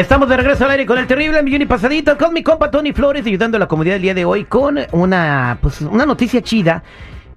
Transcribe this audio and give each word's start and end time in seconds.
Estamos 0.00 0.30
de 0.30 0.36
regreso 0.38 0.64
al 0.64 0.70
aire 0.70 0.86
con 0.86 0.98
el 0.98 1.06
terrible 1.06 1.42
millón 1.42 1.60
y 1.60 1.66
pasadito 1.66 2.16
con 2.16 2.32
mi 2.32 2.42
compa 2.42 2.70
Tony 2.70 2.94
Flores 2.94 3.26
ayudando 3.26 3.58
a 3.58 3.60
la 3.60 3.68
comunidad 3.68 3.96
el 3.96 4.02
día 4.02 4.14
de 4.14 4.24
hoy 4.24 4.44
con 4.46 4.78
una 4.92 5.58
pues 5.60 5.82
una 5.82 6.06
noticia 6.06 6.40
chida. 6.40 6.82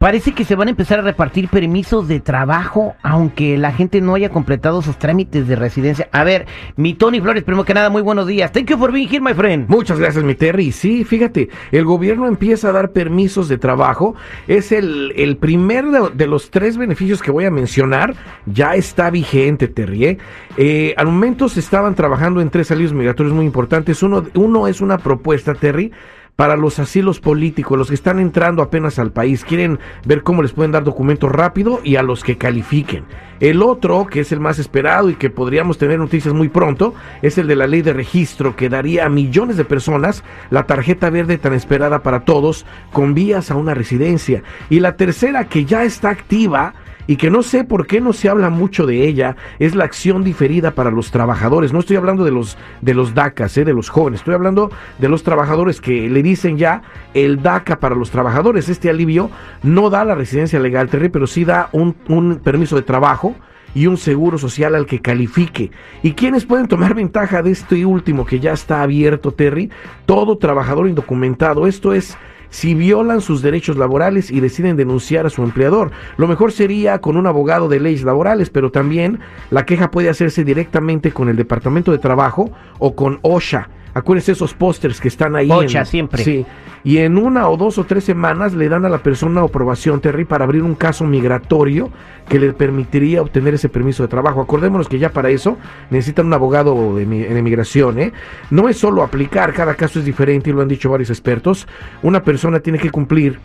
Parece 0.04 0.34
que 0.34 0.44
se 0.44 0.56
van 0.56 0.68
a 0.68 0.72
empezar 0.72 1.00
a 1.00 1.02
repartir 1.02 1.48
permisos 1.48 2.10
de 2.10 2.20
trabajo, 2.20 2.94
aunque 3.04 3.58
la 3.58 3.72
gente 3.72 4.02
no 4.02 4.16
haya 4.16 4.28
completado 4.28 4.82
sus 4.82 5.00
trámites 5.00 5.48
de 5.48 5.56
residencia. 5.56 6.10
A 6.12 6.26
ver, 6.26 6.46
mi 6.76 6.94
Tony 6.94 7.22
Flores, 7.22 7.46
primero 7.46 7.64
que 7.64 7.74
nada, 7.74 7.90
muy 7.90 8.02
buenos 8.02 8.28
días. 8.28 8.52
Thank 8.52 8.66
you 8.66 8.78
for 8.78 8.92
being 8.92 9.08
here, 9.08 9.22
my 9.22 9.34
friend. 9.34 9.70
Muchas 9.70 9.98
gracias, 9.98 10.22
mi 10.26 10.36
Terry. 10.36 10.74
Sí, 10.74 11.06
fíjate, 11.06 11.48
el 11.72 11.86
gobierno 11.86 12.28
empieza 12.28 12.68
a 12.68 12.72
dar 12.74 12.92
permisos 12.92 13.48
de 13.48 13.58
trabajo. 13.58 14.14
Es 14.50 14.74
el, 14.74 15.14
el 15.16 15.38
primer 15.38 15.86
de, 15.86 16.10
de 16.14 16.28
los 16.28 16.52
tres 16.52 16.76
beneficios 16.76 17.22
que 17.22 17.32
voy 17.32 17.46
a 17.46 17.50
mencionar. 17.50 18.14
Ya 18.46 18.76
está 18.76 19.10
vigente, 19.10 19.70
Terry. 19.70 20.04
¿eh? 20.04 20.18
Eh, 20.58 20.94
al 20.98 21.06
momento 21.06 21.48
se 21.48 21.62
estaban 21.62 21.96
trabajando 21.96 22.42
en 22.42 22.50
tres 22.50 22.72
alivios 22.72 22.92
migratorios 22.92 23.34
muy 23.34 23.46
importantes. 23.46 24.04
Uno, 24.04 24.26
uno 24.34 24.68
es 24.68 24.82
una 24.82 24.98
propuesta, 24.98 25.54
Terry 25.54 25.94
para 26.36 26.58
los 26.58 26.80
asilos 26.80 27.20
políticos, 27.20 27.78
los 27.78 27.90
que 27.90 27.94
están 27.94 28.20
entrando 28.20 28.64
apenas 28.64 28.98
al 28.98 29.12
país, 29.12 29.46
quieren 29.46 29.80
ver 30.06 30.24
cómo 30.24 30.42
les 30.42 30.52
pueden 30.52 30.72
dar 30.72 30.84
documentos 30.84 31.32
rápido 31.32 31.80
y 31.84 31.96
a 31.96 32.04
los 32.04 32.24
que 32.24 32.38
califiquen. 32.38 33.06
El 33.40 33.62
otro, 33.62 34.08
que 34.08 34.22
es 34.22 34.32
el 34.32 34.40
más 34.40 34.58
esperado 34.58 35.10
y 35.10 35.16
que 35.16 35.30
podríamos 35.30 35.78
tener 35.78 36.00
noticias 36.00 36.34
muy 36.34 36.50
pronto, 36.50 36.96
es 37.22 37.38
el 37.38 37.48
de 37.48 37.56
la 37.56 37.68
ley 37.68 37.82
de 37.82 37.94
registro 37.94 38.56
que 38.56 38.70
daría 38.70 39.06
a 39.06 39.10
millones 39.10 39.58
de 39.58 39.66
personas 39.66 40.24
la 40.50 40.66
tarjeta 40.66 41.10
verde 41.10 41.38
tan 41.38 41.54
esperada 41.54 42.04
para 42.04 42.22
todos 42.22 42.66
con 42.92 43.14
vías 43.14 43.52
a 43.52 43.56
una 43.56 43.74
residencia. 43.74 44.44
Y 44.70 44.80
la 44.80 44.96
tercera, 44.96 45.50
que 45.50 45.66
ya 45.66 45.84
está 45.84 46.10
activa, 46.10 46.74
y 47.08 47.16
que 47.16 47.30
no 47.30 47.44
sé 47.44 47.64
por 47.64 47.88
qué 47.88 48.02
no 48.02 48.14
se 48.14 48.30
habla 48.30 48.50
mucho 48.50 48.86
de 48.86 49.08
ella, 49.08 49.36
es 49.60 49.76
la 49.76 49.84
acción 49.84 50.24
diferida 50.24 50.72
para 50.72 50.92
los 50.92 51.12
trabajadores. 51.12 51.74
No 51.74 51.80
estoy 51.80 51.98
hablando 51.98 52.24
de 52.24 52.32
los 52.32 52.58
de 52.82 52.94
los 52.94 53.14
DACAs, 53.14 53.58
eh, 53.58 53.66
de 53.66 53.74
los 53.74 53.90
jóvenes, 53.90 54.22
estoy 54.22 54.34
hablando 54.34 54.72
de 55.00 55.10
los 55.10 55.24
trabajadores 55.24 55.82
que 55.82 56.10
le 56.10 56.24
dicen 56.24 56.58
ya 56.58 56.82
el 57.14 57.42
DACA 57.42 57.80
para 57.80 57.96
los 57.96 58.12
trabajadores. 58.12 58.70
Este 58.70 58.90
alivio 58.90 59.30
no 59.64 59.90
da 59.90 60.06
la 60.06 60.16
residencia 60.16 60.60
legal, 60.60 60.90
Terry, 60.90 61.10
pero 61.10 61.28
sí 61.28 61.46
da 61.46 61.70
un, 61.72 61.96
un 62.08 62.38
permiso 62.38 62.76
de 62.76 62.82
trabajo 62.82 63.36
y 63.76 63.88
un 63.88 63.98
seguro 63.98 64.38
social 64.38 64.76
al 64.76 64.86
que 64.86 65.02
califique. 65.02 65.72
¿Y 66.02 66.14
quiénes 66.14 66.46
pueden 66.46 66.68
tomar 66.68 66.94
ventaja 66.94 67.42
de 67.42 67.52
este 67.52 67.86
último 67.86 68.26
que 68.26 68.40
ya 68.40 68.54
está 68.54 68.82
abierto, 68.84 69.32
Terry? 69.32 69.70
Todo 70.06 70.38
trabajador 70.38 70.88
indocumentado. 70.88 71.68
Esto 71.68 71.94
es 71.94 72.18
si 72.54 72.76
violan 72.76 73.20
sus 73.20 73.42
derechos 73.42 73.78
laborales 73.78 74.30
y 74.30 74.40
deciden 74.40 74.78
denunciar 74.78 75.26
a 75.26 75.32
su 75.32 75.42
empleador. 75.42 75.90
Lo 76.18 76.28
mejor 76.28 76.52
sería 76.52 77.02
con 77.02 77.18
un 77.18 77.26
abogado 77.26 77.68
de 77.68 77.80
leyes 77.80 78.04
laborales, 78.04 78.52
pero 78.52 78.70
también 78.70 79.20
la 79.50 79.66
queja 79.66 79.90
puede 79.90 80.10
hacerse 80.10 80.44
directamente 80.44 81.12
con 81.12 81.30
el 81.30 81.36
Departamento 81.36 81.92
de 81.92 81.98
Trabajo 81.98 82.52
o 82.78 82.96
con 82.96 83.18
OSHA. 83.24 83.70
Acuérdense 83.94 84.32
esos 84.32 84.54
pósters 84.54 85.00
que 85.00 85.08
están 85.08 85.36
ahí. 85.36 85.50
OSHA 85.52 85.86
siempre. 85.86 86.24
Sí. 86.24 86.46
Y 86.84 86.98
en 86.98 87.18
una 87.18 87.48
o 87.48 87.56
dos 87.56 87.78
o 87.78 87.86
tres 87.86 88.04
semanas 88.04 88.54
le 88.54 88.68
dan 88.68 88.84
a 88.86 88.90
la 88.90 88.98
persona 88.98 89.42
aprobación, 89.42 90.02
Terry, 90.02 90.26
para 90.26 90.44
abrir 90.44 90.64
un 90.64 90.76
caso 90.76 91.06
migratorio 91.06 91.90
que 92.28 92.40
le 92.40 92.52
permitiría 92.54 93.22
obtener 93.22 93.54
ese 93.54 93.70
permiso 93.70 94.04
de 94.04 94.10
trabajo. 94.10 94.42
Acordémonos 94.42 94.90
que 94.90 95.00
ya 95.00 95.10
para 95.10 95.30
eso 95.30 95.58
necesitan 95.90 96.26
un 96.26 96.34
abogado 96.34 97.00
en 97.00 97.14
emigración. 97.14 98.00
¿eh? 98.00 98.12
No 98.50 98.68
es 98.68 98.78
solo 98.78 99.04
aplicar, 99.04 99.54
cada 99.54 99.76
caso 99.76 100.00
es 100.00 100.06
diferente 100.06 100.50
y 100.50 100.54
lo 100.54 100.62
han 100.62 100.68
dicho 100.68 100.90
varios 100.90 101.10
expertos. 101.10 101.68
Una 102.02 102.22
persona 102.22 102.60
tiene 102.60 102.80
que 102.80 102.90
cumplir 102.90 103.40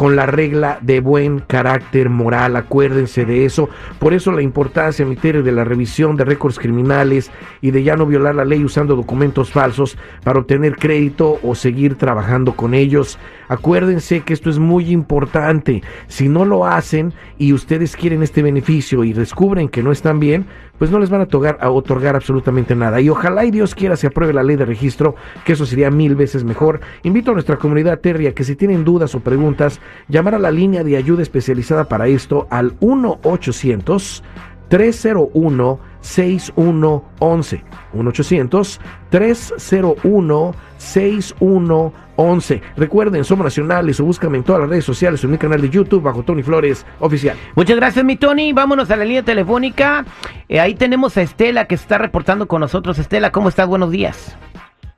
con 0.00 0.16
la 0.16 0.24
regla 0.24 0.78
de 0.80 1.00
buen 1.00 1.40
carácter 1.40 2.08
moral, 2.08 2.56
acuérdense 2.56 3.26
de 3.26 3.44
eso. 3.44 3.68
Por 3.98 4.14
eso 4.14 4.32
la 4.32 4.40
importancia, 4.40 5.04
mi 5.04 5.14
de 5.16 5.52
la 5.52 5.62
revisión 5.62 6.16
de 6.16 6.24
récords 6.24 6.58
criminales 6.58 7.30
y 7.60 7.70
de 7.70 7.82
ya 7.82 7.96
no 7.96 8.06
violar 8.06 8.34
la 8.34 8.46
ley 8.46 8.64
usando 8.64 8.96
documentos 8.96 9.52
falsos 9.52 9.98
para 10.24 10.38
obtener 10.38 10.76
crédito 10.76 11.38
o 11.42 11.54
seguir 11.54 11.96
trabajando 11.96 12.56
con 12.56 12.72
ellos. 12.72 13.18
Acuérdense 13.48 14.20
que 14.20 14.32
esto 14.32 14.48
es 14.48 14.58
muy 14.58 14.90
importante. 14.90 15.82
Si 16.06 16.30
no 16.30 16.46
lo 16.46 16.64
hacen 16.64 17.12
y 17.36 17.52
ustedes 17.52 17.94
quieren 17.94 18.22
este 18.22 18.40
beneficio 18.40 19.04
y 19.04 19.12
descubren 19.12 19.68
que 19.68 19.82
no 19.82 19.92
están 19.92 20.18
bien, 20.18 20.46
pues 20.78 20.90
no 20.90 20.98
les 20.98 21.10
van 21.10 21.20
a 21.20 21.24
otorgar, 21.24 21.58
a 21.60 21.68
otorgar 21.68 22.16
absolutamente 22.16 22.74
nada. 22.74 23.02
Y 23.02 23.10
ojalá 23.10 23.44
y 23.44 23.50
Dios 23.50 23.74
quiera 23.74 23.96
se 23.96 24.06
apruebe 24.06 24.32
la 24.32 24.42
ley 24.42 24.56
de 24.56 24.64
registro, 24.64 25.14
que 25.44 25.52
eso 25.52 25.66
sería 25.66 25.90
mil 25.90 26.14
veces 26.14 26.42
mejor. 26.42 26.80
Invito 27.02 27.32
a 27.32 27.34
nuestra 27.34 27.56
comunidad 27.56 28.00
Terria 28.00 28.32
que 28.34 28.44
si 28.44 28.56
tienen 28.56 28.82
dudas 28.82 29.14
o 29.14 29.20
preguntas, 29.20 29.78
llamar 30.08 30.34
a 30.34 30.38
la 30.38 30.50
línea 30.50 30.84
de 30.84 30.96
ayuda 30.96 31.22
especializada 31.22 31.84
para 31.84 32.06
esto 32.06 32.46
al 32.50 32.74
1 32.80 33.20
800 33.22 34.22
301 34.68 35.80
6111 36.00 37.64
1 37.92 38.08
800 38.08 38.80
301 39.10 40.54
6111 40.78 42.62
Recuerden, 42.76 43.24
somos 43.24 43.44
nacionales 43.44 43.98
o 43.98 44.04
búscame 44.04 44.38
en 44.38 44.44
todas 44.44 44.60
las 44.60 44.70
redes 44.70 44.84
sociales 44.84 45.22
o 45.24 45.26
en 45.26 45.32
mi 45.32 45.38
canal 45.38 45.60
de 45.60 45.70
YouTube 45.70 46.02
bajo 46.02 46.22
Tony 46.22 46.42
Flores 46.42 46.84
Oficial. 46.98 47.36
Muchas 47.54 47.76
gracias, 47.76 48.04
mi 48.04 48.16
Tony. 48.16 48.52
Vámonos 48.52 48.90
a 48.90 48.96
la 48.96 49.04
línea 49.04 49.22
telefónica. 49.22 50.04
Eh, 50.48 50.60
ahí 50.60 50.74
tenemos 50.74 51.16
a 51.16 51.22
Estela 51.22 51.64
que 51.64 51.74
está 51.74 51.96
reportando 51.96 52.46
con 52.46 52.60
nosotros. 52.60 52.98
Estela, 52.98 53.32
¿cómo 53.32 53.48
estás? 53.48 53.66
Buenos 53.66 53.90
días. 53.90 54.36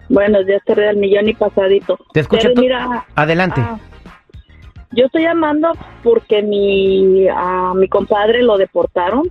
Buenos 0.09 0.44
días, 0.47 0.60
Terry 0.66 0.82
del 0.82 0.97
Millón 0.97 1.28
y 1.28 1.34
Pasadito. 1.34 1.97
Te 2.12 2.20
escucho. 2.20 2.48
Mira, 2.56 3.06
Adelante. 3.14 3.60
Ah, 3.60 3.78
yo 4.92 5.06
estoy 5.06 5.22
llamando 5.22 5.72
porque 6.03 6.42
mi, 6.42 7.26
a 7.28 7.72
mi 7.75 7.88
compadre 7.88 8.42
lo 8.42 8.56
deportaron. 8.58 9.30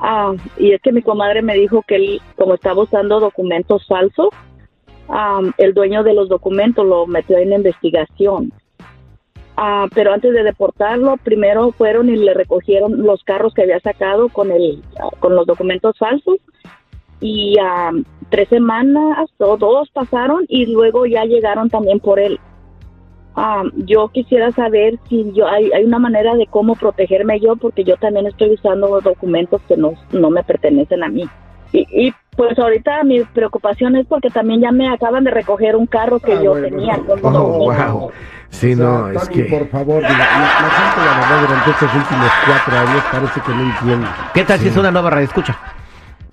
Ah, 0.00 0.32
y 0.56 0.72
es 0.72 0.80
que 0.80 0.92
mi 0.92 1.02
comadre 1.02 1.42
me 1.42 1.54
dijo 1.54 1.82
que 1.82 1.96
él, 1.96 2.22
como 2.36 2.54
estaba 2.54 2.82
usando 2.82 3.18
documentos 3.18 3.86
falsos, 3.86 4.28
el 5.56 5.74
dueño 5.74 6.02
de 6.02 6.14
los 6.14 6.28
documentos 6.28 6.86
lo 6.86 7.06
metió 7.06 7.38
en 7.38 7.52
investigación. 7.52 8.52
Ah, 9.56 9.86
pero 9.92 10.12
antes 10.12 10.32
de 10.32 10.44
deportarlo, 10.44 11.16
primero 11.16 11.72
fueron 11.72 12.08
y 12.08 12.16
le 12.16 12.32
recogieron 12.32 13.02
los 13.02 13.24
carros 13.24 13.54
que 13.54 13.62
había 13.62 13.80
sacado 13.80 14.28
con 14.28 14.52
el 14.52 14.82
con 15.18 15.34
los 15.34 15.46
documentos 15.46 15.98
falsos 15.98 16.36
y 17.20 17.56
tres 18.30 18.48
semanas 18.50 19.28
o 19.38 19.56
dos 19.56 19.90
pasaron 19.90 20.44
y 20.48 20.66
luego 20.66 21.06
ya 21.06 21.24
llegaron 21.24 21.70
también 21.70 21.98
por 21.98 22.20
él. 22.20 22.38
Yo 23.76 24.08
quisiera 24.08 24.50
saber 24.52 24.98
si 25.08 25.32
yo 25.32 25.46
hay, 25.46 25.70
hay, 25.72 25.84
una 25.84 25.98
manera 25.98 26.34
de 26.34 26.46
cómo 26.46 26.74
protegerme 26.74 27.38
yo 27.40 27.56
porque 27.56 27.84
yo 27.84 27.96
también 27.96 28.26
estoy 28.26 28.54
usando 28.54 29.00
documentos 29.00 29.60
que 29.68 29.76
no, 29.76 29.92
no 30.12 30.30
me 30.30 30.42
pertenecen 30.42 31.04
a 31.04 31.08
mí. 31.08 31.24
Y, 31.72 32.12
pues 32.36 32.56
ahorita 32.56 33.02
mi 33.02 33.24
preocupación 33.24 33.96
es 33.96 34.06
porque 34.06 34.30
también 34.30 34.60
ya 34.60 34.70
me 34.70 34.88
acaban 34.88 35.24
de 35.24 35.30
recoger 35.32 35.74
un 35.74 35.86
carro 35.86 36.20
que 36.20 36.34
ah, 36.34 36.42
yo 36.42 36.54
tenía. 36.54 36.96
Con 36.98 37.34
oh, 37.34 37.58
wow. 37.58 38.12
Sí, 38.50 38.74
no, 38.74 39.10
es 39.10 39.28
que... 39.28 39.44
por 39.44 39.68
favor, 39.68 40.00
la, 40.00 40.08
gente 40.08 41.00
la 41.04 41.20
verdad 41.20 41.40
durante 41.48 41.70
estos 41.70 41.94
últimos 41.94 42.30
cuatro 42.46 42.78
años 42.78 43.04
parece 43.10 43.40
que 43.40 43.52
no 43.52 43.62
entiende. 43.62 44.06
¿Qué 44.34 44.44
tal 44.44 44.58
si 44.60 44.68
es 44.68 44.76
una 44.76 44.90
nueva 44.90 45.10
radio 45.10 45.24
escucha? 45.24 45.58